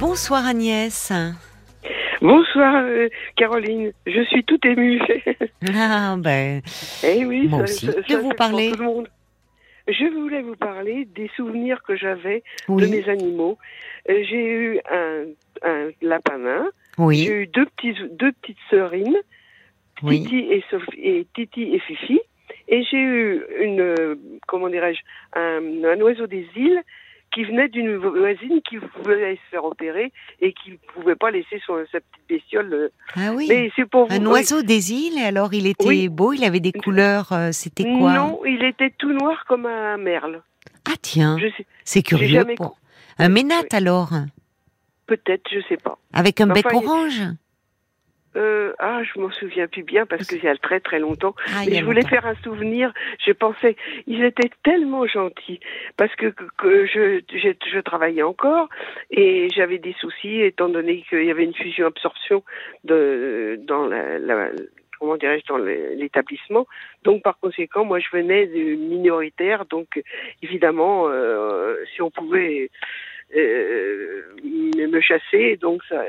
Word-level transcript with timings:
Bonsoir 0.00 0.46
Agnès. 0.46 1.12
Bonsoir 2.20 2.82
euh, 2.84 3.08
Caroline, 3.36 3.92
je 4.06 4.22
suis 4.24 4.44
toute 4.44 4.64
émue. 4.64 5.00
Ah 5.76 6.14
ben, 6.18 6.62
eh 7.04 7.24
oui, 7.24 7.48
Moi 7.48 7.58
ça- 7.58 7.64
aussi. 7.64 7.86
ça- 7.86 7.92
De 8.16 8.16
vous 8.22 8.30
parler. 8.30 8.72
tout. 8.72 9.04
Je 9.88 10.04
voulais 10.14 10.42
vous 10.42 10.54
parler 10.56 11.06
des 11.14 11.30
souvenirs 11.36 11.82
que 11.82 11.96
j'avais 11.96 12.42
de 12.68 12.74
oui, 12.74 12.90
mes 12.90 13.08
animaux. 13.08 13.58
Euh, 14.08 14.22
J'ai 14.28 14.44
eu 14.44 14.80
un, 14.90 15.24
un 15.64 15.88
lapin 16.02 16.38
nain, 16.38 16.66
j'ai 16.98 17.04
oui, 17.04 17.26
eu 17.26 17.46
deux 17.46 17.66
petites 17.66 18.16
deux 18.16 18.32
petites 18.32 18.58
sœurines, 18.70 19.16
oui. 20.02 20.22
Titi 20.22 20.38
et 20.50 20.62
Sophie 20.70 21.00
et 21.02 21.26
Titi 21.34 21.74
et 21.74 21.78
Fifi, 21.80 22.20
et 22.68 22.82
j'ai 22.84 22.98
eu 22.98 23.42
une 23.60 23.80
euh, 23.80 24.14
comment 24.46 24.68
dirais-je 24.68 25.00
un, 25.38 25.60
un 25.84 26.00
oiseau 26.02 26.26
des 26.26 26.46
îles 26.56 26.82
qui 27.32 27.44
venait 27.44 27.68
d'une 27.68 27.96
voisine 27.96 28.60
qui 28.68 28.76
voulait 28.76 29.34
se 29.36 29.50
faire 29.50 29.64
opérer 29.64 30.12
et 30.40 30.52
qui 30.52 30.72
ne 30.72 30.76
pouvait 30.94 31.14
pas 31.16 31.30
laisser 31.30 31.60
son, 31.66 31.76
sa 31.92 32.00
petite 32.00 32.28
bestiole. 32.28 32.72
euh. 32.72 32.88
Ah 33.16 33.32
oui. 33.34 33.46
Mais 33.48 33.70
c'est 33.76 33.84
pour 33.88 34.06
vous. 34.06 34.14
Un 34.14 34.20
oui. 34.24 34.26
oiseau 34.32 34.62
des 34.62 34.92
îles, 34.92 35.18
alors 35.22 35.52
il 35.54 35.66
était 35.66 35.86
Oui. 35.86 36.08
beau, 36.08 36.32
il 36.32 36.42
avait 36.44 36.60
des 36.60 36.72
couleurs, 36.72 37.32
euh, 37.32 37.50
c'était 37.52 37.84
quoi? 37.84 38.14
Non, 38.14 38.40
il 38.46 38.64
était 38.64 38.90
tout 38.98 39.12
noir 39.12 39.44
comme 39.46 39.66
un 39.66 39.96
merle. 39.98 40.42
Ah 40.88 40.94
tiens, 41.02 41.36
c'est 41.84 42.02
curieux. 42.02 42.28
jamais 42.28 42.54
Pour... 42.54 42.76
Un 43.18 43.28
ménate 43.28 43.66
Oui. 43.72 43.76
alors, 43.76 44.10
peut-être, 45.06 45.48
je 45.52 45.60
sais 45.68 45.76
pas. 45.76 45.98
avec 46.12 46.40
un 46.40 46.44
Enfin, 46.50 46.54
bec 46.54 46.66
il- 46.72 46.76
orange? 46.76 47.22
Euh, 48.38 48.72
ah, 48.78 49.02
je 49.02 49.18
m'en 49.20 49.30
souviens 49.30 49.66
plus 49.66 49.82
bien 49.82 50.06
parce 50.06 50.26
que 50.26 50.36
il 50.36 50.44
y 50.44 50.48
a 50.48 50.56
très 50.56 50.80
très 50.80 50.98
longtemps. 51.00 51.34
Ah, 51.48 51.62
Mais 51.66 51.76
je 51.76 51.84
voulais 51.84 52.02
longtemps. 52.02 52.08
faire 52.08 52.26
un 52.26 52.36
souvenir. 52.36 52.92
Je 53.26 53.32
pensais, 53.32 53.76
ils 54.06 54.22
étaient 54.22 54.50
tellement 54.62 55.06
gentils 55.06 55.60
parce 55.96 56.14
que, 56.14 56.32
je, 56.62 57.20
je, 57.32 57.48
je 57.72 57.80
travaillais 57.80 58.22
encore 58.22 58.68
et 59.10 59.48
j'avais 59.50 59.78
des 59.78 59.94
soucis 60.00 60.40
étant 60.40 60.68
donné 60.68 61.02
qu'il 61.08 61.24
y 61.24 61.30
avait 61.30 61.44
une 61.44 61.54
fusion-absorption 61.54 62.44
de 62.84 63.58
dans 63.66 63.86
la, 63.86 64.18
la 64.18 64.50
comment 64.98 65.16
dirais-je 65.16 65.46
dans 65.46 65.58
l'établissement. 65.58 66.66
Donc 67.04 67.22
par 67.22 67.38
conséquent, 67.38 67.84
moi 67.84 67.98
je 67.98 68.08
venais 68.12 68.46
de 68.46 68.74
minoritaire, 68.76 69.64
donc 69.66 70.02
évidemment, 70.42 71.08
euh, 71.08 71.76
si 71.94 72.02
on 72.02 72.10
pouvait 72.10 72.70
me 73.34 74.86
me 74.86 75.00
chasser, 75.00 75.56
donc 75.56 75.82
ça. 75.88 76.02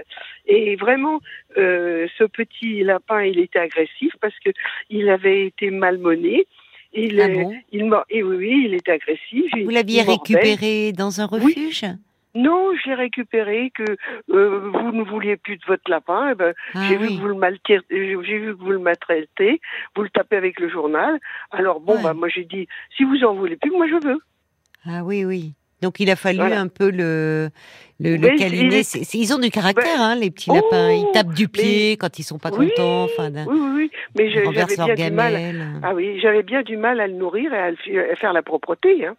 Et 0.45 0.75
vraiment, 0.75 1.19
euh, 1.57 2.07
ce 2.17 2.23
petit 2.23 2.83
lapin, 2.83 3.23
il 3.23 3.39
était 3.39 3.59
agressif 3.59 4.13
parce 4.21 4.37
que 4.39 4.49
il 4.89 5.09
avait 5.09 5.47
été 5.47 5.69
malmené. 5.71 6.45
Il, 6.93 7.19
Ah 7.21 7.25
euh, 7.25 7.33
bon 7.33 7.55
il 7.71 7.85
mor- 7.85 8.05
et 8.09 8.23
oui, 8.23 8.35
oui, 8.37 8.63
il 8.65 8.73
était 8.73 8.93
agressif. 8.93 9.51
Vous 9.63 9.69
l'aviez 9.69 10.01
récupéré 10.01 10.91
dans 10.91 11.21
un 11.21 11.27
Oui. 11.31 11.39
refuge? 11.53 11.85
Non, 12.35 12.71
j'ai 12.83 12.93
récupéré 12.93 13.71
que 13.73 13.83
euh, 14.31 14.69
vous 14.71 14.91
ne 14.91 15.03
vouliez 15.03 15.35
plus 15.35 15.57
de 15.57 15.65
votre 15.67 15.89
lapin. 15.89 16.29
Eh 16.31 16.35
ben, 16.35 16.53
Ah 16.75 16.85
j'ai 16.87 16.97
vu 16.97 17.07
que 17.07 17.19
vous 17.21 17.27
le 17.27 17.33
maltraitez, 17.35 17.85
j'ai 17.89 18.37
vu 18.39 18.55
que 18.55 18.59
vous 18.61 18.71
le 18.71 18.79
maltraitez, 18.79 19.59
vous 19.95 20.03
le 20.03 20.09
tapez 20.09 20.35
avec 20.37 20.59
le 20.59 20.69
journal. 20.69 21.19
Alors 21.51 21.79
bon, 21.79 21.95
Ouais. 21.97 22.03
bah 22.03 22.13
moi 22.13 22.29
j'ai 22.29 22.45
dit, 22.45 22.67
si 22.95 23.03
vous 23.03 23.23
en 23.23 23.33
voulez 23.33 23.55
plus, 23.57 23.71
moi 23.71 23.87
je 23.87 24.07
veux. 24.07 24.19
Ah 24.85 25.03
oui, 25.03 25.25
oui. 25.25 25.53
Donc 25.81 25.99
il 25.99 26.09
a 26.09 26.15
fallu 26.15 26.39
Voilà. 26.39 26.59
un 26.59 26.67
peu 26.67 26.89
le, 26.91 27.49
le, 27.99 28.17
le 28.17 28.37
câliner. 28.37 28.65
il 28.67 28.73
est- 28.73 29.13
ils 29.13 29.33
ont 29.33 29.39
du 29.39 29.49
caractère, 29.49 29.99
hein, 30.01 30.15
les 30.15 30.29
petits 30.31 30.49
Oh, 30.51 30.55
lapins. 30.55 30.91
Ils 30.91 31.09
tapent 31.13 31.33
du 31.33 31.47
pied 31.47 31.91
mais- 31.91 31.97
quand 31.97 32.19
ils 32.19 32.23
sont 32.23 32.37
pas 32.39 32.49
Oui, 32.51 32.69
contents. 32.69 33.03
Enfin, 33.05 33.29
Oui, 33.47 33.57
oui, 33.59 33.69
oui. 33.75 33.91
Mais 34.17 34.29
j'avais 34.31 34.49
bien 34.49 34.95
du 35.09 35.11
mal. 35.11 35.79
Ah 35.83 35.93
oui, 35.93 36.19
j'avais 36.21 36.43
bien 36.43 36.61
du 36.63 36.77
mal 36.77 36.99
à 36.99 37.07
le 37.07 37.13
nourrir 37.13 37.53
et 37.53 37.57
à, 37.57 37.71
le 37.71 37.77
fi- 37.77 37.97
à 37.97 38.15
faire 38.15 38.33
la 38.33 38.41
propreté. 38.41 39.05
Hein. 39.05 39.15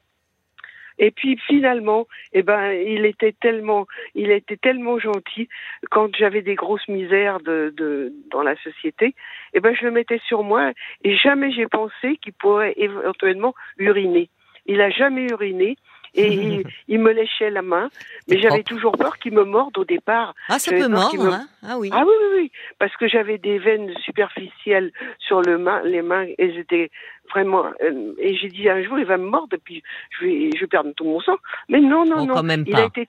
Et 1.02 1.10
puis 1.12 1.38
finalement, 1.46 2.06
eh 2.34 2.42
ben, 2.42 2.72
il 2.72 3.06
était 3.06 3.32
tellement, 3.40 3.86
il 4.14 4.30
était 4.30 4.58
tellement 4.58 4.98
gentil. 4.98 5.48
Quand 5.90 6.14
j'avais 6.14 6.42
des 6.42 6.56
grosses 6.56 6.86
misères 6.88 7.40
de, 7.40 7.72
de 7.74 8.12
dans 8.30 8.42
la 8.42 8.54
société, 8.56 9.14
eh 9.54 9.60
ben, 9.60 9.74
je 9.74 9.86
le 9.86 9.92
mettais 9.92 10.20
sur 10.26 10.42
moi 10.42 10.72
et 11.02 11.16
jamais 11.16 11.52
j'ai 11.52 11.66
pensé 11.68 12.18
qu'il 12.22 12.34
pourrait 12.34 12.74
éventuellement 12.76 13.54
uriner. 13.78 14.28
Il 14.66 14.82
a 14.82 14.90
jamais 14.90 15.26
uriné. 15.30 15.78
Et 16.14 16.26
il, 16.34 16.64
il 16.88 16.98
me 17.00 17.12
léchait 17.12 17.50
la 17.50 17.62
main, 17.62 17.88
mais 18.28 18.40
j'avais 18.40 18.62
toujours 18.62 18.92
peur 18.92 19.18
qu'il 19.18 19.32
me 19.32 19.44
morde 19.44 19.76
au 19.78 19.84
départ. 19.84 20.34
Ah, 20.48 20.58
ça 20.58 20.72
peut 20.72 20.88
mordre, 20.88 21.24
me- 21.24 21.30
hein 21.32 21.46
Ah 21.62 21.78
oui. 21.78 21.90
Ah 21.92 22.02
oui, 22.06 22.12
oui, 22.20 22.26
oui, 22.42 22.52
parce 22.78 22.94
que 22.96 23.06
j'avais 23.08 23.38
des 23.38 23.58
veines 23.58 23.92
superficielles 24.04 24.92
sur 25.18 25.40
le 25.42 25.58
main, 25.58 25.82
les 25.84 26.02
mains, 26.02 26.26
elles 26.38 26.58
étaient 26.58 26.90
vraiment. 27.30 27.66
euh, 27.82 28.12
et 28.18 28.34
j'ai 28.36 28.48
dit 28.48 28.68
un 28.68 28.82
jour, 28.82 28.98
il 28.98 29.04
va 29.04 29.16
me 29.18 29.26
mordre, 29.28 29.54
et 29.54 29.60
puis 29.62 29.82
je 30.18 30.26
vais, 30.26 30.50
je 30.54 30.60
vais 30.60 30.66
perdre 30.66 30.92
tout 30.96 31.04
mon 31.04 31.20
sang. 31.20 31.36
Mais 31.68 31.80
non, 31.80 32.04
non, 32.04 32.16
Oh, 32.22 32.26
non. 32.26 32.34
quand 32.34 32.42
même 32.42 32.64
il 32.66 32.74
a 32.76 32.84
été. 32.86 33.08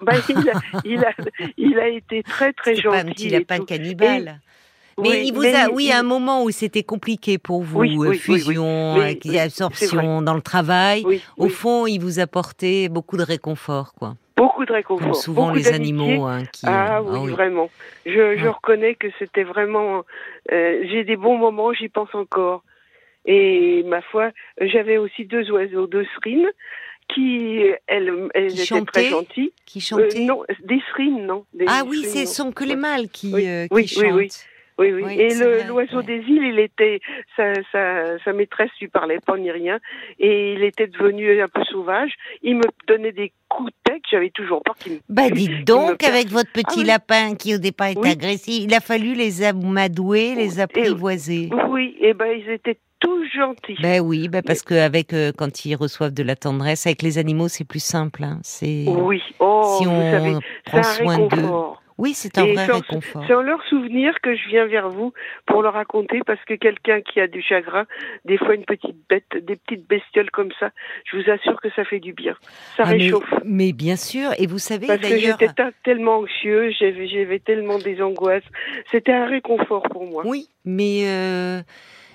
bah, 0.00 0.12
il, 0.28 0.50
a, 0.50 0.52
il, 0.84 1.04
a, 1.04 1.12
il 1.56 1.78
a 1.78 1.88
été 1.88 2.22
très 2.22 2.52
très 2.52 2.74
gentil. 2.76 2.88
pas 2.96 3.08
un 3.08 3.12
petit 3.12 3.26
et 3.28 3.30
lapin 3.30 3.58
tout. 3.58 3.64
cannibale. 3.66 4.40
Mais 4.98 5.08
Oui, 5.08 5.22
il 5.26 5.32
vous 5.32 5.40
mais 5.42 5.54
a, 5.54 5.68
il- 5.68 5.74
oui, 5.74 5.90
à 5.90 5.98
un 5.98 6.02
moment 6.02 6.44
où 6.44 6.50
c'était 6.50 6.82
compliqué 6.82 7.38
pour 7.38 7.62
vous, 7.62 7.80
Oui, 7.80 7.94
euh, 7.96 8.10
oui, 8.10 8.18
fusion, 8.18 8.96
euh, 9.00 9.38
absorption 9.38 10.22
dans 10.22 10.34
le 10.34 10.42
travail. 10.42 11.04
Au 11.38 11.48
fond, 11.48 11.86
il 11.86 11.98
vous 12.00 12.18
apportait 12.20 12.88
beaucoup 12.88 13.16
de 13.16 13.22
réconfort, 13.22 13.94
quoi. 13.94 14.14
beaucoup 14.36 14.64
de 14.64 14.72
réconfort. 14.72 15.06
Comme 15.06 15.14
souvent 15.14 15.46
beaucoup 15.46 15.58
les 15.58 15.68
animaux, 15.72 16.24
hein, 16.26 16.42
qui. 16.52 16.66
Ah 16.66 17.00
euh, 17.00 17.18
oui, 17.18 17.30
vraiment. 17.32 17.70
Je, 18.06 18.46
reconnais 18.48 18.94
que 18.94 19.06
c'était 19.18 19.44
vraiment. 19.44 20.02
euh, 20.52 20.82
J'ai 20.90 21.04
des 21.04 21.16
bons 21.16 21.38
moments, 21.38 21.72
j'y 21.72 21.88
pense 21.88 22.14
encore. 22.14 22.62
Et 23.24 23.84
ma 23.86 24.02
foi, 24.02 24.30
j'avais 24.60 24.98
aussi 24.98 25.24
deux 25.24 25.48
oiseaux, 25.52 25.86
deux 25.86 26.04
srines, 26.16 26.48
qui 27.08 27.60
elles, 27.86 28.28
elles 28.34 28.48
Qui 28.48 28.54
étaient 28.56 28.64
chantaient? 28.66 28.84
très 29.02 29.10
gentilles. 29.10 29.52
Qui 29.64 29.78
Euh, 29.78 29.82
chantait. 29.82 30.20
non, 30.24 30.42
des 30.64 30.80
srines, 30.92 31.24
non. 31.26 31.44
Des 31.54 31.66
ah 31.68 31.82
oui, 31.86 32.04
ce 32.04 32.18
non. 32.20 32.26
sont 32.26 32.52
que 32.52 32.64
les 32.64 32.74
mâles 32.76 33.08
qui, 33.08 33.32
euh, 33.46 33.66
qui 33.68 33.74
oui, 33.74 33.82
oui, 33.96 34.08
chantent. 34.08 34.14
oui. 34.16 34.28
Oui, 34.78 34.92
oui. 34.92 35.02
Oui, 35.04 35.20
et 35.20 35.34
l'oiseau 35.66 35.98
ouais. 35.98 36.02
des 36.04 36.18
îles, 36.18 36.44
il 36.52 36.58
était, 36.58 37.00
sa, 37.36 37.52
sa, 37.70 38.18
sa 38.24 38.32
maîtresse 38.32 38.70
lui 38.80 38.88
parlait 38.88 39.18
pas 39.24 39.36
ni 39.36 39.50
rien, 39.50 39.78
et 40.18 40.54
il 40.54 40.62
était 40.64 40.86
devenu 40.86 41.40
un 41.42 41.48
peu 41.48 41.62
sauvage. 41.64 42.12
Il 42.42 42.56
me 42.56 42.64
donnait 42.88 43.12
des 43.12 43.32
coups 43.48 43.70
de 43.70 43.92
tête, 43.92 44.02
j'avais 44.10 44.30
toujours 44.30 44.62
peur 44.62 44.74
qu'il 44.76 44.92
me 44.94 44.98
Bah 45.08 45.28
dites 45.30 45.50
me 45.50 45.64
donc, 45.64 46.02
avec 46.04 46.28
votre 46.28 46.50
petit 46.52 46.64
Ah 46.68 46.74
oui. 46.78 46.84
lapin 46.84 47.34
qui 47.34 47.54
au 47.54 47.58
départ 47.58 47.88
était 47.88 48.00
Oui. 48.00 48.10
agressif, 48.10 48.64
il 48.64 48.74
a 48.74 48.80
fallu 48.80 49.14
les 49.14 49.42
amadouer, 49.42 50.34
les 50.34 50.58
Et- 50.58 50.62
apprivoiser. 50.62 51.50
Oui, 51.68 51.96
et 52.00 52.14
ben 52.14 52.26
ils 52.38 52.50
étaient 52.50 52.78
tous 53.00 53.24
gentils. 53.34 53.76
Ben 53.82 54.00
oui, 54.00 54.28
ben 54.28 54.42
parce 54.42 54.62
que 54.62 54.74
avec 54.74 55.12
euh, 55.12 55.32
quand 55.36 55.64
ils 55.64 55.74
reçoivent 55.74 56.14
de 56.14 56.22
la 56.22 56.36
tendresse, 56.36 56.86
avec 56.86 57.02
les 57.02 57.18
animaux 57.18 57.48
c'est 57.48 57.64
plus 57.66 57.82
simple. 57.82 58.22
hein. 58.24 58.38
C'est 58.42 58.84
oui, 58.88 59.20
oh, 59.40 59.76
si 59.78 59.84
vous 59.84 59.90
on 59.90 60.10
savez, 60.12 60.36
prend 60.64 60.82
soin 60.82 61.18
d'eux. 61.26 61.48
Oui, 61.98 62.14
c'est 62.14 62.38
un 62.38 62.44
Et 62.46 62.54
vrai 62.54 62.66
sans- 62.66 62.74
réconfort. 62.74 63.24
C'est 63.26 63.34
en 63.34 63.42
leur 63.42 63.62
souvenir 63.64 64.14
que 64.22 64.34
je 64.34 64.48
viens 64.48 64.66
vers 64.66 64.88
vous 64.88 65.12
pour 65.46 65.62
leur 65.62 65.74
raconter 65.74 66.20
parce 66.26 66.42
que 66.44 66.54
quelqu'un 66.54 67.00
qui 67.02 67.20
a 67.20 67.26
du 67.28 67.42
chagrin, 67.42 67.86
des 68.24 68.38
fois 68.38 68.54
une 68.54 68.64
petite 68.64 68.96
bête, 69.08 69.24
des 69.40 69.56
petites 69.56 69.86
bestioles 69.86 70.30
comme 70.30 70.50
ça, 70.58 70.70
je 71.04 71.16
vous 71.16 71.30
assure 71.30 71.60
que 71.60 71.68
ça 71.76 71.84
fait 71.84 72.00
du 72.00 72.12
bien. 72.12 72.34
Ça 72.76 72.84
Ah, 72.86 72.90
réchauffe. 72.90 73.32
mais 73.44 73.72
bien 73.72 73.96
sûr, 73.96 74.30
et 74.38 74.46
vous 74.46 74.58
savez 74.58 74.86
Parce 74.86 75.00
que 75.00 75.18
j'étais 75.18 75.48
ta- 75.48 75.70
tellement 75.84 76.18
anxieux, 76.18 76.70
j'avais 76.80 77.38
tellement 77.38 77.78
des 77.78 78.00
angoisses. 78.02 78.42
C'était 78.90 79.12
un 79.12 79.26
réconfort 79.26 79.82
pour 79.84 80.06
moi. 80.06 80.22
oui, 80.26 80.48
mais 80.64 81.02
euh, 81.06 81.60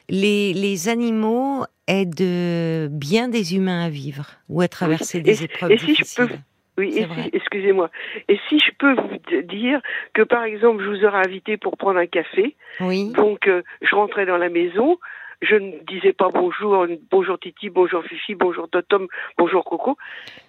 les, 0.09 0.53
les 0.53 0.89
animaux 0.89 1.63
aident 1.87 2.21
euh, 2.21 2.87
bien 2.91 3.27
des 3.29 3.55
humains 3.55 3.85
à 3.85 3.89
vivre 3.89 4.25
ou 4.49 4.61
à 4.61 4.67
traverser 4.67 5.21
des 5.21 5.43
épreuves 5.43 5.71
et 5.71 5.77
si 5.77 5.85
je 5.87 5.91
difficiles. 5.91 6.27
peux- 6.27 6.35
Oui, 6.77 6.89
et 6.97 7.05
si, 7.05 7.29
excusez-moi. 7.33 7.89
Et 8.27 8.39
si 8.47 8.59
je 8.59 8.71
peux 8.77 8.93
vous 8.93 9.41
dire 9.43 9.81
que 10.13 10.21
par 10.21 10.43
exemple, 10.43 10.83
je 10.83 10.89
vous 10.89 11.05
aurais 11.05 11.25
invité 11.25 11.57
pour 11.57 11.75
prendre 11.77 11.97
un 11.99 12.05
café, 12.07 12.55
Oui. 12.79 13.11
donc 13.13 13.47
euh, 13.47 13.63
je 13.81 13.95
rentrais 13.95 14.25
dans 14.27 14.37
la 14.37 14.49
maison, 14.49 14.99
je 15.41 15.55
ne 15.55 15.71
disais 15.85 16.13
pas 16.13 16.29
bonjour, 16.29 16.85
bonjour 17.09 17.39
Titi, 17.39 17.69
bonjour 17.69 18.03
Fifi, 18.03 18.35
bonjour 18.35 18.69
Totom, 18.69 19.07
bonjour 19.37 19.65
Coco. 19.65 19.97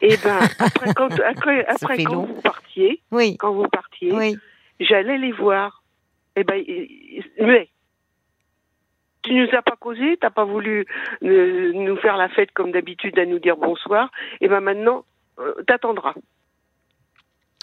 Et 0.02 0.16
ben 0.22 0.38
après 0.58 0.92
quand 0.94 1.18
après, 1.20 1.64
après 1.66 2.04
quand 2.04 2.24
vous 2.24 2.40
partiez, 2.42 3.00
Oui. 3.10 3.36
quand 3.38 3.52
vous 3.52 3.68
partiez, 3.68 4.12
Oui. 4.12 4.36
j'allais 4.80 5.18
les 5.18 5.32
voir. 5.32 5.82
Et 6.36 6.44
ben 6.44 6.56
ils- 6.56 7.22
ils- 7.38 7.46
mais 7.46 7.68
tu 9.22 9.34
nous 9.34 9.48
as 9.52 9.62
pas 9.62 9.76
causé, 9.76 10.16
t'as 10.20 10.30
pas 10.30 10.44
voulu 10.44 10.86
euh, 11.22 11.72
nous 11.74 11.96
faire 11.96 12.16
la 12.16 12.28
fête 12.28 12.52
comme 12.52 12.70
d'habitude 12.70 13.18
à 13.18 13.26
nous 13.26 13.38
dire 13.38 13.56
bonsoir. 13.56 14.10
Et 14.40 14.48
ben 14.48 14.60
maintenant 14.60 15.04
euh, 15.40 15.52
t'attendras. 15.66 16.14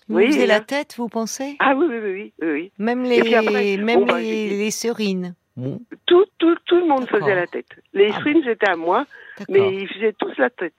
Vous 0.07 0.17
Oui, 0.17 0.27
faisiez 0.27 0.43
et 0.43 0.47
la 0.47 0.59
tête, 0.59 0.95
vous 0.97 1.09
pensez? 1.09 1.55
Ah 1.59 1.73
oui 1.75 1.87
oui 1.89 1.97
oui 1.99 2.33
oui. 2.41 2.71
Même 2.77 3.03
les, 3.03 3.33
après, 3.33 3.77
même 3.77 4.01
bon, 4.01 4.05
bah, 4.05 4.19
les, 4.19 4.69
serines. 4.71 5.35
Bon, 5.57 5.79
Tout 6.05 6.25
tout 6.37 6.55
tout 6.65 6.77
le 6.77 6.85
monde 6.87 7.07
faisait 7.07 7.33
la 7.33 7.47
tête. 7.47 7.69
Les 7.93 8.09
Ah 8.13 8.19
streams 8.19 8.47
étaient 8.47 8.69
à 8.69 8.75
moi, 8.75 9.05
mais 9.49 9.75
ils 9.75 9.87
faisaient 9.87 10.13
tous 10.13 10.37
la 10.37 10.49
tête. 10.49 10.75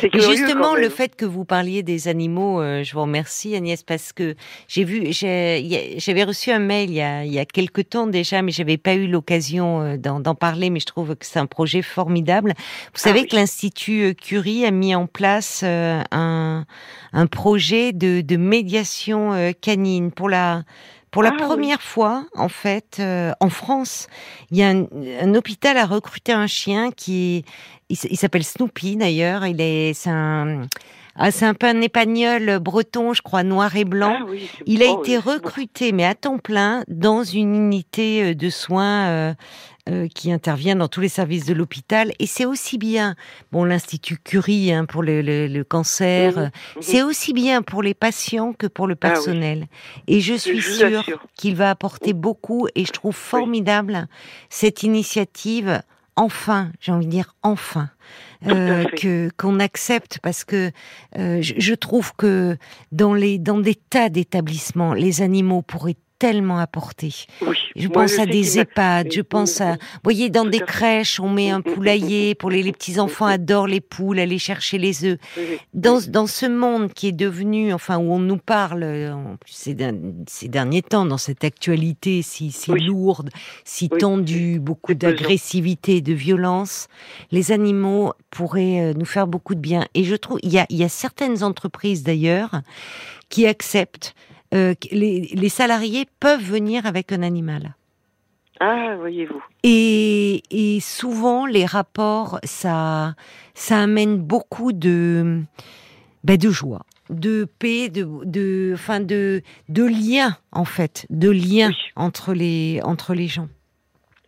Curieux 0.00 0.36
justement, 0.36 0.74
le 0.74 0.88
fait 0.88 1.14
que 1.16 1.24
vous 1.24 1.44
parliez 1.44 1.82
des 1.82 2.08
animaux, 2.08 2.60
euh, 2.60 2.82
je 2.82 2.92
vous 2.94 3.02
remercie 3.02 3.54
Agnès 3.54 3.82
parce 3.82 4.12
que 4.12 4.34
j'ai 4.68 4.84
vu, 4.84 5.12
j'avais 5.12 6.24
reçu 6.24 6.50
un 6.50 6.58
mail 6.58 6.90
il 6.90 6.96
y 6.96 7.00
a, 7.00 7.24
il 7.24 7.32
y 7.32 7.38
a 7.38 7.44
quelque 7.44 7.80
temps 7.80 8.06
déjà, 8.06 8.42
mais 8.42 8.52
j'avais 8.52 8.78
pas 8.78 8.94
eu 8.94 9.06
l'occasion 9.06 9.80
euh, 9.80 9.96
d'en 9.96 10.34
parler. 10.34 10.70
Mais 10.70 10.80
je 10.80 10.86
trouve 10.86 11.14
que 11.16 11.26
c'est 11.26 11.38
un 11.38 11.46
projet 11.46 11.82
formidable. 11.82 12.54
Vous 12.94 13.00
savez 13.00 13.20
oui. 13.20 13.28
que 13.28 13.36
l'Institut 13.36 14.02
euh, 14.02 14.12
Curie 14.14 14.64
a 14.64 14.70
mis 14.70 14.94
en 14.94 15.06
place 15.06 15.62
un, 15.62 16.64
un 17.12 17.26
projet 17.26 17.92
de, 17.92 18.20
de 18.20 18.36
médiation 18.36 19.52
canine 19.60 20.10
pour 20.10 20.28
la 20.28 20.62
pour 21.12 21.22
la 21.22 21.28
Ah 21.30 21.36
oui. 21.38 21.44
première 21.44 21.82
fois, 21.82 22.26
en 22.34 22.48
fait, 22.48 22.96
euh, 22.98 23.32
en 23.38 23.50
France, 23.50 24.08
il 24.50 24.56
y 24.56 24.62
a 24.64 24.70
un, 24.70 24.86
un 25.20 25.34
hôpital 25.34 25.76
a 25.76 25.86
recruté 25.86 26.32
un 26.32 26.48
chien 26.48 26.90
qui 26.90 27.44
il, 27.88 28.16
s'appelle 28.16 28.44
Snoopy 28.44 28.96
d'ailleurs. 28.96 29.46
Il 29.46 29.60
est, 29.60 29.92
c'est 29.94 30.10
un, 30.10 30.62
ah, 31.16 31.30
c'est 31.30 31.44
un 31.44 31.54
peu 31.54 31.66
un 31.66 31.80
épagnol 31.82 32.58
breton, 32.58 33.12
je 33.12 33.20
crois, 33.20 33.42
noir 33.42 33.76
et 33.76 33.84
blanc. 33.84 34.16
Ah 34.20 34.24
oui, 34.26 34.48
Il 34.66 34.82
a 34.82 34.86
oh, 34.90 35.02
été 35.02 35.18
oui, 35.18 35.22
recruté, 35.34 35.92
mais 35.92 36.04
à 36.04 36.14
temps 36.14 36.38
plein, 36.38 36.84
dans 36.88 37.22
une 37.22 37.54
unité 37.54 38.30
euh, 38.30 38.34
de 38.34 38.48
soins 38.48 39.08
euh, 39.08 39.34
euh, 39.88 40.06
qui 40.06 40.32
intervient 40.32 40.76
dans 40.76 40.86
tous 40.88 41.00
les 41.00 41.08
services 41.08 41.44
de 41.44 41.54
l'hôpital. 41.54 42.12
Et 42.20 42.26
c'est 42.26 42.44
aussi 42.44 42.78
bien, 42.78 43.16
bon, 43.50 43.64
l'Institut 43.64 44.16
Curie 44.16 44.72
hein, 44.72 44.84
pour 44.84 45.02
le, 45.02 45.22
le- 45.22 45.48
le 45.48 45.64
cancer, 45.64 46.36
Mhm, 46.36 46.42
mhm. 46.44 46.50
c'est 46.82 47.02
aussi 47.02 47.32
bien 47.32 47.62
pour 47.62 47.82
les 47.82 47.94
patients 47.94 48.52
que 48.52 48.68
pour 48.68 48.86
le 48.86 48.94
Ah 48.94 49.08
oui. 49.08 49.12
personnel. 49.12 49.66
Et 50.06 50.20
je 50.20 50.34
suis 50.34 50.62
sûre 50.62 51.04
qu'il 51.34 51.56
va 51.56 51.70
apporter 51.70 52.12
beaucoup. 52.12 52.68
Et 52.76 52.84
je 52.84 52.92
trouve 52.92 53.14
formidable 53.16 54.06
cette 54.50 54.82
initiative. 54.84 55.82
Enfin, 56.14 56.70
j'ai 56.80 56.92
envie 56.92 57.06
de 57.06 57.10
dire 57.10 57.34
enfin, 57.42 57.88
euh, 58.46 58.84
que 58.84 59.30
qu'on 59.38 59.58
accepte 59.60 60.18
parce 60.22 60.44
que 60.44 60.70
euh, 61.18 61.40
je, 61.40 61.54
je 61.56 61.74
trouve 61.74 62.12
que 62.16 62.56
dans 62.92 63.14
les 63.14 63.38
dans 63.38 63.58
des 63.58 63.74
tas 63.74 64.10
d'établissements, 64.10 64.92
les 64.92 65.22
animaux 65.22 65.62
pourraient 65.62 65.96
tellement 66.22 66.58
apporter. 66.60 67.12
Oui. 67.40 67.56
Je 67.74 67.88
Moi, 67.88 67.94
pense 68.02 68.16
à 68.20 68.26
des 68.26 68.60
EHPAD, 68.60 69.08
je 69.12 69.22
pense 69.22 69.60
à, 69.60 69.72
vous 69.72 69.78
voyez, 70.04 70.30
dans 70.30 70.44
des 70.44 70.60
crèches, 70.60 71.18
on 71.18 71.28
met 71.28 71.50
un 71.50 71.60
poulailler 71.62 72.36
pour 72.36 72.48
les, 72.48 72.62
les 72.62 72.70
petits 72.70 73.00
enfants 73.00 73.26
adorent 73.26 73.66
les 73.66 73.80
poules, 73.80 74.20
aller 74.20 74.38
chercher 74.38 74.78
les 74.78 75.04
œufs. 75.04 75.18
Dans, 75.74 75.98
dans 76.08 76.28
ce 76.28 76.46
monde 76.46 76.92
qui 76.92 77.08
est 77.08 77.12
devenu, 77.26 77.72
enfin, 77.72 77.98
où 77.98 78.12
on 78.12 78.20
nous 78.20 78.36
parle, 78.36 78.84
euh, 78.84 79.12
en 79.12 79.36
plus 79.36 79.50
ces, 79.52 79.74
derni- 79.74 80.14
ces 80.28 80.46
derniers 80.46 80.82
temps, 80.82 81.04
dans 81.06 81.18
cette 81.18 81.42
actualité 81.42 82.22
si, 82.22 82.52
si 82.52 82.70
Oui. 82.70 82.82
lourde, 82.84 83.30
si 83.64 83.88
Oui. 83.90 83.98
tendue, 83.98 84.60
beaucoup 84.60 84.94
d'agressivité, 84.94 86.00
de 86.02 86.12
violence, 86.12 86.86
les 87.32 87.50
animaux 87.50 88.12
pourraient 88.30 88.80
euh, 88.80 88.94
nous 88.94 89.06
faire 89.06 89.26
beaucoup 89.26 89.56
de 89.56 89.60
bien. 89.60 89.88
Et 89.94 90.04
je 90.04 90.14
trouve, 90.14 90.38
il 90.44 90.52
y 90.52 90.58
a, 90.60 90.66
il 90.70 90.76
y 90.76 90.84
a 90.84 90.88
certaines 90.88 91.42
entreprises 91.42 92.04
d'ailleurs 92.04 92.60
qui 93.28 93.46
acceptent 93.46 94.14
euh, 94.52 94.74
les, 94.90 95.20
les 95.32 95.48
salariés 95.48 96.06
peuvent 96.20 96.42
venir 96.42 96.86
avec 96.86 97.12
un 97.12 97.22
animal. 97.22 97.74
Ah, 98.60 98.94
voyez-vous. 98.98 99.42
Et, 99.64 100.42
et 100.50 100.78
souvent, 100.80 101.46
les 101.46 101.66
rapports, 101.66 102.38
ça, 102.44 103.14
ça 103.54 103.78
amène 103.78 104.18
beaucoup 104.18 104.72
de, 104.72 105.40
ben, 106.22 106.36
de 106.36 106.50
joie, 106.50 106.82
de 107.10 107.44
paix, 107.58 107.88
de, 107.88 108.06
de, 108.24 108.72
enfin 108.74 109.00
de, 109.00 109.42
de 109.68 109.84
liens 109.84 110.36
en 110.52 110.64
fait, 110.64 111.06
de 111.10 111.30
liens 111.30 111.70
Oui. 111.70 111.76
entre 111.96 112.34
les, 112.34 112.80
entre 112.84 113.14
les 113.14 113.26
gens. 113.26 113.48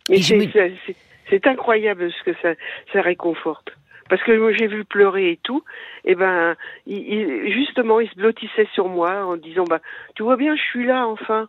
Mais 0.09 0.21
c'est 0.21 0.35
me- 0.35 1.47
incroyable 1.47 2.11
ce 2.11 2.23
que 2.29 2.37
ça, 2.41 2.49
ça 2.91 3.01
réconforte. 3.01 3.69
Parce 4.09 4.21
que 4.23 4.37
moi 4.37 4.51
j'ai 4.53 4.67
vu 4.67 4.85
pleurer 4.85 5.31
et 5.31 5.39
tout, 5.43 5.63
et 6.03 6.13
ben 6.15 6.55
il, 6.85 6.97
il- 6.97 7.51
justement 7.53 7.99
il 7.99 8.09
se 8.09 8.15
blottissait 8.15 8.67
sur 8.73 8.87
moi 8.87 9.25
en 9.25 9.35
disant 9.35 9.63
bah 9.63 9.79
tu 10.15 10.21
vois 10.23 10.37
bien 10.37 10.55
je 10.55 10.61
suis 10.61 10.85
là 10.85 11.07
enfin, 11.07 11.47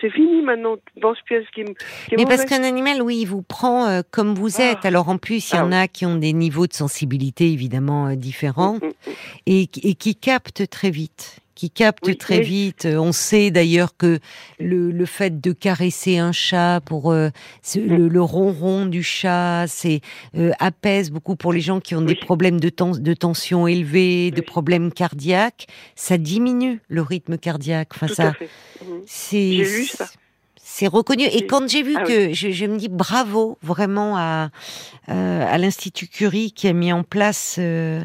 c'est 0.00 0.10
fini 0.10 0.42
maintenant, 0.42 0.76
tu 0.76 1.00
penses 1.00 1.20
plus 1.24 1.36
à 1.36 1.40
ce 1.44 1.50
qui, 1.52 1.62
me- 1.62 1.74
Mais 2.16 2.24
parce 2.26 2.44
qu'un 2.44 2.64
animal, 2.64 3.00
oui, 3.00 3.18
il 3.22 3.26
vous 3.26 3.42
prend 3.42 3.86
euh, 3.86 4.02
comme 4.10 4.34
vous 4.34 4.60
Ah. 4.60 4.72
êtes. 4.72 4.84
Alors 4.84 5.08
en 5.08 5.18
plus, 5.18 5.52
il 5.52 5.54
y 5.54 5.58
Ah 5.58 5.64
en 5.64 5.70
a 5.72 5.86
qui 5.86 6.04
ont 6.04 6.16
des 6.16 6.32
niveaux 6.32 6.66
de 6.66 6.72
sensibilité 6.72 7.50
évidemment 7.52 8.08
euh, 8.08 8.16
différents 8.16 8.74
Mm, 8.74 8.86
mm, 8.86 9.10
mm. 9.10 9.12
et 9.46 9.66
qui 9.94 10.16
captent 10.16 10.68
très 10.68 10.90
vite. 10.90 11.38
Qui 11.58 11.70
captent 11.70 12.06
Oui, 12.06 12.16
très 12.16 12.40
vite. 12.40 12.84
Euh, 12.86 12.98
On 12.98 13.10
sait 13.10 13.50
d'ailleurs 13.50 13.96
que 13.96 14.20
le, 14.60 14.92
le 14.92 15.06
fait 15.06 15.40
de 15.40 15.50
caresser 15.50 16.16
un 16.18 16.30
chat 16.30 16.80
pour 16.84 17.10
euh, 17.10 17.30
Mm. 17.74 17.80
le, 17.96 18.06
le 18.08 18.22
ronron 18.22 18.86
du 18.86 19.02
chat, 19.02 19.64
c'est 19.66 20.00
euh, 20.36 20.52
apaise 20.60 21.10
beaucoup 21.10 21.34
pour 21.34 21.52
les 21.52 21.60
gens 21.60 21.80
qui 21.80 21.96
ont 21.96 22.00
des 22.02 22.14
problèmes 22.14 22.60
de, 22.60 22.68
tens- 22.68 23.00
de 23.00 23.12
tension 23.12 23.66
élevée, 23.66 24.30
de 24.30 24.40
problèmes 24.40 24.92
cardiaques. 24.92 25.66
Ça 25.96 26.16
diminue 26.16 26.80
le 26.88 27.02
rythme 27.02 27.36
cardiaque. 27.38 27.88
Enfin, 27.92 28.06
Tout 28.06 28.14
ça. 28.14 28.32
Mhm. 28.86 29.02
c'est 30.62 30.86
reconnu. 30.86 31.24
Et 31.24 31.44
quand 31.46 31.68
j'ai 31.68 31.82
vu 31.82 31.96
Ah 31.96 32.04
que 32.04 32.32
je, 32.32 32.50
je 32.52 32.66
me 32.66 32.78
dis 32.78 32.88
bravo 32.88 33.58
vraiment 33.62 34.16
à 34.16 34.50
euh, 35.08 35.44
à 35.54 35.58
l'institut 35.58 36.06
Curie 36.06 36.52
qui 36.52 36.68
a 36.68 36.72
mis 36.72 36.92
en 36.92 37.02
place. 37.02 37.56
Euh, 37.58 38.04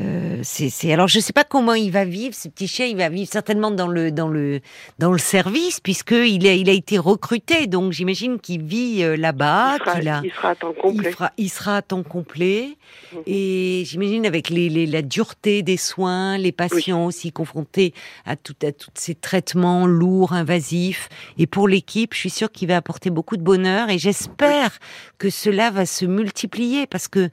euh, 0.00 0.40
c'est, 0.42 0.70
c'est- 0.70 0.92
alors 0.92 1.06
je 1.08 1.20
sais 1.20 1.32
pas 1.32 1.44
comment 1.44 1.74
il 1.74 1.90
va 1.92 2.04
vivre 2.04 2.34
ce 2.34 2.48
petit 2.48 2.66
chien. 2.68 2.86
Il 2.86 2.96
va 2.96 3.08
vivre 3.08 3.30
certainement 3.30 3.70
dans 3.70 3.86
le 3.86 4.10
dans 4.10 4.28
le 4.28 4.60
dans 4.98 5.12
le 5.12 5.18
service 5.18 5.78
puisque 5.80 6.10
il 6.12 6.46
a 6.46 6.54
il 6.54 6.68
a 6.68 6.72
été 6.72 6.98
recruté. 6.98 7.66
Donc 7.66 7.92
j'imagine 7.92 8.38
qu'il 8.40 8.62
vit 8.64 9.02
euh, 9.04 9.16
là-bas, 9.16 9.76
il, 10.00 10.08
a 10.08 10.20
il 10.24 10.32
sera 10.32 10.50
à 10.50 10.54
temps 10.56 10.72
il, 10.76 10.80
complet. 10.80 11.12
fera- 11.12 11.32
il 11.36 11.48
sera 11.48 11.76
à 11.76 11.82
temps 11.82 12.02
complet 12.02 12.76
Mhm. 13.12 13.22
et 13.26 13.82
j'imagine 13.86 14.26
avec 14.26 14.50
les, 14.50 14.68
les- 14.68 14.86
la 14.86 15.02
dureté 15.02 15.62
des 15.62 15.76
soins, 15.76 16.36
les 16.38 16.52
patients 16.52 17.06
aussi 17.06 17.32
confrontés 17.32 17.94
à, 18.26 18.36
tout, 18.36 18.54
à 18.62 18.72
tous 18.72 18.90
ces 18.94 19.14
traitements 19.14 19.86
lourds, 19.86 20.32
invasifs. 20.32 21.08
Et 21.38 21.46
pour 21.46 21.66
l'équipe, 21.66 22.14
je 22.14 22.18
suis 22.18 22.30
sûre 22.30 22.52
qu'il 22.52 22.68
va 22.68 22.76
apporter 22.76 23.10
beaucoup 23.10 23.36
de 23.36 23.42
bonheur 23.42 23.90
et 23.90 23.98
j'espère 23.98 24.78
que 25.18 25.30
cela 25.30 25.70
va 25.70 25.86
se 25.86 26.04
multiplier 26.04 26.86
parce 26.86 27.08
que 27.08 27.30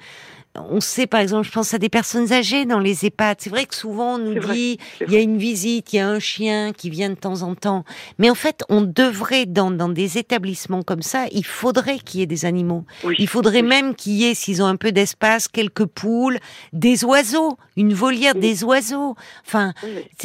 on 0.56 0.82
sait, 0.82 1.08
par 1.08 1.22
exemple, 1.22 1.48
je 1.48 1.52
pense 1.54 1.74
à 1.74 1.78
des 1.78 1.88
personnes 1.88 2.34
âgées 2.34 2.51
dans 2.66 2.80
les 2.80 3.06
EHPAD. 3.06 3.38
C'est 3.40 3.50
vrai 3.50 3.66
que 3.66 3.76
souvent 3.76 4.16
on 4.16 4.18
nous 4.20 4.40
dit, 4.40 4.78
il 5.06 5.12
y 5.12 5.16
a 5.16 5.20
une 5.20 5.38
visite, 5.38 5.94
il 5.94 5.98
y 5.98 6.00
a 6.00 6.08
un 6.08 6.20
chien 6.20 6.74
qui 6.74 6.90
vient 6.90 7.10
de 7.10 7.16
temps 7.16 7.42
en 7.42 7.56
temps. 7.56 7.84
Mais 8.20 8.30
en 8.30 8.36
fait, 8.36 8.64
on 8.70 8.82
devrait, 8.82 9.46
dans, 9.46 9.72
dans 9.72 9.90
des 9.90 10.18
établissements 10.18 10.82
comme 10.84 11.02
ça, 11.02 11.26
il 11.32 11.46
faudrait 11.46 12.00
qu'il 12.00 12.20
y 12.20 12.24
ait 12.24 12.28
des 12.28 12.46
animaux. 12.46 12.86
Oui. 13.04 13.16
Il 13.20 13.28
faudrait 13.28 13.62
Oui. 13.62 13.68
même 13.68 13.96
qu'il 13.96 14.14
y 14.14 14.26
ait, 14.26 14.34
s'ils 14.34 14.62
ont 14.62 14.68
un 14.68 14.76
peu 14.76 14.92
d'espace, 14.92 15.48
quelques 15.48 15.86
poules, 15.86 16.38
des 16.74 17.04
oiseaux, 17.06 17.58
une 17.78 17.94
volière 17.94 18.34
Oui. 18.36 18.42
des 18.42 18.64
oiseaux. 18.64 19.16
Enfin, 19.46 19.74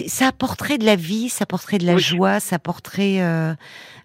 ça 0.06 0.29
apporterait 0.29 0.79
de 0.79 0.84
la 0.84 0.96
vie, 0.96 1.29
ça 1.29 1.44
apporterait 1.44 1.79
de 1.79 1.87
la 1.87 1.96
joie, 1.96 2.40
ça 2.40 2.56
apporterait 2.56 3.20
euh, 3.22 3.52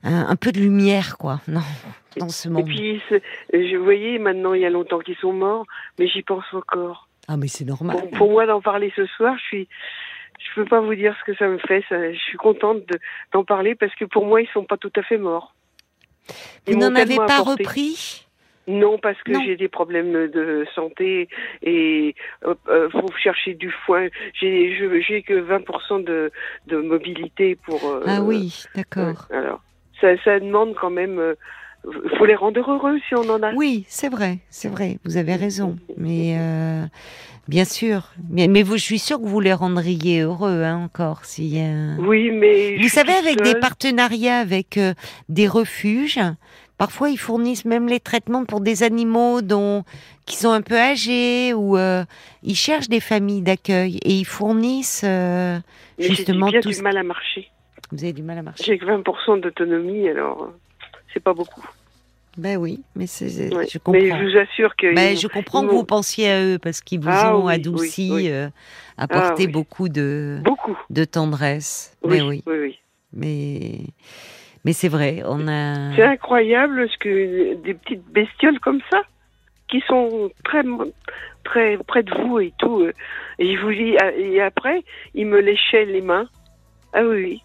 un, 0.04 0.28
un 0.28 0.36
peu 0.36 0.52
de 0.52 0.60
lumière, 0.60 1.18
quoi. 1.18 1.42
Non, 1.48 1.62
dans 2.18 2.30
ce 2.30 2.48
Et 2.48 2.52
monde. 2.52 2.66
puis, 2.66 3.02
c'est- 3.10 3.22
je 3.54 3.78
voyais 3.78 4.18
maintenant, 4.20 4.54
il 4.54 4.62
y 4.62 4.66
a 4.66 4.70
longtemps 4.70 5.00
qu'ils 5.00 5.16
sont 5.18 5.34
morts, 5.34 5.66
mais 6.00 6.08
j'y 6.08 6.22
pense 6.24 6.44
encore. 6.54 7.08
Ah, 7.32 7.38
mais 7.38 7.48
c'est 7.48 7.64
normal. 7.64 7.96
Pour, 7.98 8.10
pour 8.12 8.32
moi, 8.32 8.46
d'en 8.46 8.60
parler 8.62 8.92
ce 8.94 9.06
soir, 9.06 9.36
je 9.38 9.44
suis, 9.44 9.68
je 10.40 10.56
peux 10.56 10.66
pas 10.66 10.82
vous 10.82 10.96
dire 10.96 11.16
ce 11.18 11.32
que 11.32 11.38
ça 11.38 11.48
me 11.48 11.60
fait. 11.60 11.82
ça- 11.88 12.12
je 12.12 12.18
suis 12.20 12.38
contente 12.38 12.86
de- 12.88 13.00
d'en 13.32 13.46
parler 13.46 13.74
parce 13.74 13.96
que 13.96 14.04
pour 14.04 14.26
moi, 14.26 14.42
ils 14.42 14.50
sont 14.50 14.66
pas 14.66 14.76
tout 14.76 14.92
à 14.98 15.02
fait 15.04 15.18
morts. 15.18 15.56
Ils 16.68 16.74
Vous 16.74 16.80
n'en 16.82 16.94
avez 16.94 17.16
pas 17.16 17.24
apporté. 17.26 17.64
repris? 17.64 18.28
Non, 18.68 18.98
parce 19.00 19.22
que 19.24 19.34
j'ai 19.46 19.56
des 19.56 19.70
problèmes 19.70 20.28
de 20.28 20.66
santé 20.76 21.30
et 21.64 22.16
euh, 22.46 22.54
euh, 22.68 22.90
faut 22.90 23.12
chercher 23.18 23.54
du 23.54 23.72
foin. 23.86 24.08
J'ai, 24.34 25.24
que 25.26 25.34
20% 25.34 26.04
de, 26.04 26.32
de 26.68 26.78
mobilité 26.78 27.56
pour. 27.56 27.88
euh, 27.90 28.04
Ah 28.06 28.22
oui, 28.22 28.66
d'accord. 28.76 29.28
ouais, 29.30 29.38
alors, 29.38 29.62
ça, 30.02 30.16
ça 30.24 30.40
demande 30.40 30.76
quand 30.76 30.92
même. 30.92 31.18
euh, 31.18 31.36
faut 32.18 32.26
les 32.26 32.36
rendre 32.36 32.60
heureux 32.72 33.00
si 33.08 33.16
on 33.16 33.28
en 33.30 33.42
a. 33.42 33.52
Oui, 33.54 33.84
c'est 33.88 34.10
vrai, 34.10 34.38
c'est 34.50 34.70
vrai, 34.70 34.98
vous 35.04 35.18
avez 35.18 35.36
raison. 35.36 35.78
Mais 35.98 36.38
euh, 36.38 36.86
bien 37.48 37.66
sûr, 37.66 38.10
mais, 38.30 38.48
mais 38.48 38.64
vous, 38.64 38.78
je 38.78 38.84
suis 38.84 39.00
sûre 39.00 39.20
que 39.20 39.26
vous 39.26 39.40
les 39.40 39.54
rendriez 39.54 40.22
heureux 40.22 40.64
hein, 40.64 40.78
encore. 40.86 41.22
a- 41.22 42.00
Oui, 42.00 42.32
mais. 42.32 42.78
Vous 42.78 42.88
savez, 42.90 43.14
avec 43.14 43.42
des 43.42 43.56
partenariats 43.60 44.40
avec 44.40 44.78
euh, 44.78 44.94
des 45.30 45.48
refuges, 45.48 46.20
parfois 46.78 47.10
ils 47.10 47.18
fournissent 47.18 47.66
même 47.66 47.88
les 47.88 48.00
traitements 48.00 48.46
pour 48.46 48.62
des 48.62 48.84
animaux 48.84 49.42
dont 49.42 49.84
qui 50.26 50.36
sont 50.38 50.52
un 50.52 50.62
peu 50.62 50.78
âgés 50.78 51.54
ou 51.54 51.78
euh, 51.78 52.04
ils 52.44 52.56
cherchent 52.56 52.90
des 52.90 53.00
familles 53.02 53.42
d'accueil 53.42 53.98
et 54.04 54.14
ils 54.14 54.26
fournissent 54.26 55.04
euh, 55.04 55.58
Mais 55.98 56.06
j'ai 56.06 56.16
justement 56.16 56.48
tout. 56.62 56.70
du 56.70 56.76
ce- 56.76 56.82
mal 56.84 56.98
à 56.98 57.04
marcher. 57.04 57.50
Vous 57.92 58.04
avez 58.04 58.14
du 58.14 58.24
mal 58.24 58.38
à 58.38 58.42
marcher. 58.44 58.64
J'ai 58.64 58.78
que 58.78 58.86
20% 58.86 59.42
d'autonomie, 59.42 60.08
alors 60.08 60.50
c'est 61.14 61.20
pas 61.20 61.34
beaucoup. 61.34 61.62
Ben 62.38 62.58
oui, 62.58 62.80
mais 62.96 63.08
c'est, 63.08 63.30
c'est- 63.30 63.54
Ouais. 63.54 63.68
je 63.68 63.78
Mais 63.92 64.08
comprends. 64.10 64.20
je 64.20 64.32
vous 64.32 64.38
assure 64.38 64.76
que. 64.78 64.96
Ben, 64.96 65.12
ils 65.14 65.18
je 65.18 65.28
comprends 65.28 65.64
ils 65.64 65.68
que 65.68 65.74
vous 65.74 65.84
pensiez 65.84 66.30
à 66.30 66.42
eux 66.44 66.58
parce 66.60 66.82
qu'ils 66.82 67.02
vous 67.02 67.10
Ah 67.12 67.36
ont 67.38 67.48
oui, 67.48 67.54
adouci, 67.56 68.10
oui, 68.12 68.24
oui. 68.24 68.30
euh, 68.32 68.48
apporté 68.98 69.46
oui. 69.48 69.52
beaucoup 69.52 69.90
de, 69.90 70.40
Beaucoup. 70.44 70.78
de 70.90 71.04
tendresse. 71.04 71.98
Oui, 72.04 72.18
Mais 72.18 72.22
oui, 72.22 72.44
oui, 72.48 72.58
oui. 72.62 72.80
mais 73.14 73.80
mais 74.64 74.74
c'est 74.74 74.88
vrai, 74.90 75.24
on 75.26 75.48
a. 75.48 75.94
C'est 75.96 76.04
incroyable 76.04 76.88
ce 76.90 76.98
que 77.00 77.56
des 77.64 77.74
petites 77.74 78.06
bestioles 78.12 78.60
comme 78.60 78.80
ça, 78.92 79.02
qui 79.70 79.82
sont 79.88 80.30
très 80.46 80.62
très 81.44 81.78
près 81.86 82.04
de 82.04 82.14
vous 82.16 82.40
et 82.40 82.54
tout. 82.60 82.82
euh, 82.82 82.94
Et, 83.40 83.58
je 83.58 83.62
vous 83.62 83.74
dis, 83.74 83.96
ah, 84.00 84.12
et 84.16 84.40
après, 84.42 84.84
il 85.16 85.26
me 85.26 85.42
léchait 85.42 85.86
les 85.86 86.02
mains. 86.02 86.28
Ah 86.94 87.02
oui. 87.04 87.42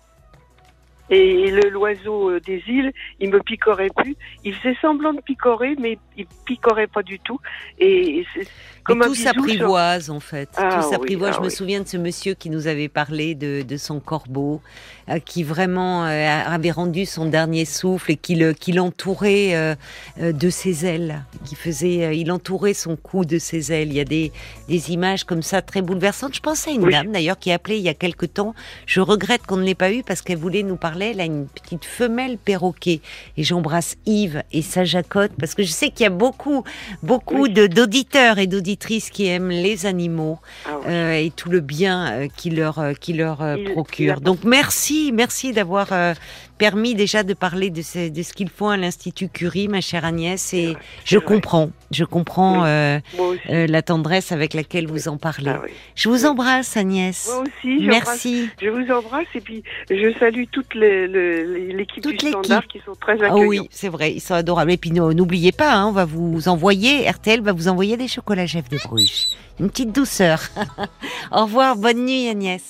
Et 1.09 1.51
le 1.53 1.69
l'oiseau 1.71 2.31
euh, 2.31 2.41
des 2.41 2.63
îles, 2.67 2.93
il 3.21 3.31
me 3.31 3.41
picorait 3.41 3.91
plus. 3.95 4.17
Il 4.45 4.55
faisait 4.55 4.77
semblant 4.83 5.13
de 5.13 5.21
picorer, 5.21 5.77
mais 5.79 5.99
il 6.17 6.27
picorait 6.45 6.89
pas 6.89 7.03
du 7.05 7.21
tout. 7.21 7.39
Et 7.79 8.25
c'est 8.35 8.47
comme 8.83 9.01
tout 9.01 9.15
sur- 9.15 9.25
s'apprivoise 9.33 10.11
en 10.11 10.19
fait. 10.21 10.49
Ah 10.57 10.69
tout 10.81 10.85
oui, 10.87 10.91
s'apprivoise. 10.93 11.31
ah 11.35 11.37
je 11.37 11.41
me 11.43 11.47
oui. 11.47 11.51
souviens 11.53 11.81
de 11.81 11.87
ce 11.89 11.97
monsieur 11.97 12.35
qui 12.35 12.51
nous 12.51 12.67
avait 12.67 12.89
parlé 12.89 13.35
de, 13.37 13.63
de 13.63 13.77
son 13.77 14.01
corbeau, 14.01 14.61
euh, 15.09 15.19
qui 15.21 15.45
vraiment 15.45 16.07
euh, 16.07 16.43
avait 16.47 16.71
rendu 16.73 17.05
son 17.07 17.27
dernier 17.27 17.65
souffle 17.67 18.11
et 18.13 18.17
qui 18.17 18.35
le- 18.35 18.53
qui 18.53 18.73
l'entourait 18.73 19.55
euh, 19.55 19.75
de 20.33 20.51
ses 20.51 20.87
ailes, 20.87 21.23
qui 21.45 21.55
faisait, 21.55 22.17
il 22.19 22.33
entourait 22.33 22.75
son 22.75 22.97
cou 22.97 23.25
de 23.25 23.39
ses 23.39 23.73
ailes. 23.73 23.89
Il 23.89 23.95
y 23.97 24.01
a 24.01 24.05
des, 24.05 24.33
des 24.69 24.91
images 24.93 25.23
comme 25.23 25.43
ça 25.43 25.63
très 25.63 25.83
bouleversantes. 25.83 26.35
Je 26.35 26.41
pensais 26.41 26.71
à 26.71 26.73
une 26.75 26.85
Oui. 26.85 26.93
dame 26.93 27.13
d'ailleurs 27.13 27.39
qui 27.39 27.53
a 27.53 27.55
appelé 27.55 27.77
il 27.77 27.83
y 27.85 27.89
a 27.89 27.95
quelque 27.95 28.27
temps. 28.27 28.55
Je 28.87 29.01
regrette 29.01 29.47
qu'on 29.47 29.57
ne 29.57 29.65
l'ait 29.65 29.75
pas 29.77 29.93
eue 29.93 30.03
parce 30.03 30.21
qu'elle 30.23 30.39
voulait 30.39 30.65
nous 30.65 30.75
parler. 30.77 30.96
Elle 31.03 31.21
a 31.21 31.25
une 31.25 31.47
petite 31.47 31.85
femelle 31.85 32.39
perroquet 32.39 33.01
et 33.37 33.43
j'embrasse 33.45 33.97
Yves 34.07 34.43
et 34.53 34.63
sa 34.63 34.85
jacotte 34.85 35.33
parce 35.39 35.55
que 35.55 35.63
je 35.63 35.71
sais 35.71 35.91
qu'il 35.91 36.05
y 36.05 36.07
a 36.07 36.11
beaucoup, 36.11 36.65
beaucoup 37.03 37.43
Oui. 37.43 37.53
de 37.53 37.67
d'auditeurs 37.67 38.39
et 38.39 38.47
d'auditrices 38.47 39.11
qui 39.11 39.27
aiment 39.27 39.51
les 39.51 39.87
animaux 39.87 40.39
Ah 40.65 40.79
oui. 40.81 40.85
euh, 40.89 41.13
et 41.13 41.31
tout 41.35 41.51
le 41.51 41.61
bien 41.61 42.11
euh, 42.13 42.29
qui 42.37 42.51
leur 42.51 42.79
euh, 42.79 42.93
qui 42.95 43.13
leur 43.13 43.39
Il- 43.59 43.73
procure. 43.73 44.21
Donc 44.21 44.45
merci, 44.45 45.11
merci 45.13 45.53
d'avoir 45.53 45.93
permis 46.59 46.95
déjà 46.95 47.23
de 47.23 47.35
parler 47.35 47.71
de 47.71 47.83
ce, 47.83 48.09
de 48.09 48.23
ce 48.23 48.33
qu'ils 48.33 48.49
font 48.51 48.69
à 48.69 48.77
l'Institut 48.77 49.29
Curie, 49.29 49.69
ma 49.69 49.81
chère 49.81 50.05
Agnès. 50.05 50.53
Et 50.55 50.77
je 51.05 51.17
vrai. 51.19 51.25
comprends, 51.27 51.71
je 51.91 52.05
comprends 52.05 52.63
Oui. 52.63 52.69
euh, 52.69 52.99
euh, 53.51 53.67
la 53.67 53.83
tendresse 53.83 54.33
avec 54.33 54.55
laquelle 54.55 54.87
vous 54.87 55.09
en 55.09 55.17
parlez. 55.17 55.51
Ah 55.55 55.61
oui. 55.65 55.71
Je 55.95 56.09
vous 56.09 56.25
embrasse, 56.27 56.77
Agnès. 56.77 57.29
Moi 57.33 57.45
aussi, 57.45 57.87
Merci. 57.87 58.49
Je 58.61 58.69
vous 58.69 58.91
embrasse 58.93 59.27
et 59.35 59.41
puis 59.41 59.63
je 59.91 60.13
salue 60.19 60.45
toute 60.51 60.75
l'équipe 60.75 62.07
du 62.07 62.17
Standard 62.19 62.61
l'équipe. 62.63 62.81
qui 62.81 62.87
sont 62.87 62.95
très 62.95 63.13
Ah 63.23 63.27
accueillants. 63.27 63.47
oui, 63.49 63.69
c'est 63.71 63.89
vrai, 63.89 64.13
ils 64.13 64.21
sont 64.21 64.35
adorables. 64.35 64.73
Et 64.73 64.77
puis 64.77 64.91
no- 64.91 65.13
n'oubliez 65.13 65.53
pas, 65.53 65.75
hein, 65.75 65.87
on 65.87 65.93
va 65.93 66.05
vous 66.05 66.49
envoyer, 66.49 67.09
RTL 67.09 67.41
va 67.43 67.53
vous 67.53 67.69
envoyer 67.69 67.97
des 67.97 68.09
chocolats 68.09 68.47
chefs 68.47 68.69
de 68.69 68.79
Bruges. 68.85 69.27
Une 69.59 69.71
petite 69.71 69.93
douceur. 69.93 70.41
Au 71.33 71.43
revoir, 71.45 71.77
bonne 71.77 72.05
nuit 72.05 72.29
Agnès. 72.29 72.63